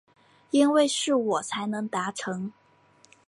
[0.49, 2.51] 因为是我才能达成